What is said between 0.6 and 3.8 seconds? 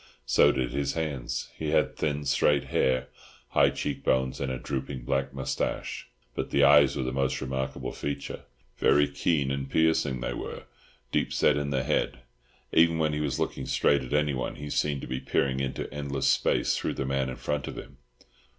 his hands. He had thin straight hair, high